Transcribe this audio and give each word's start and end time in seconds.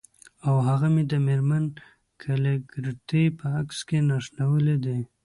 او 0.47 0.55
هغه 0.67 0.87
مې 0.93 1.03
د 1.11 1.13
میرمن 1.27 1.65
کلیګرتي 2.21 3.23
په 3.37 3.45
عکس 3.59 3.79
نښلولي 4.09 4.75
دي 4.85 4.99